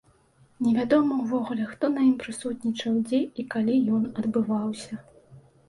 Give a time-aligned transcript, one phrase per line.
[0.67, 5.03] Невядома ўвогуле, хто на ім прысутнічаў, дзе і калі ён адбываўся.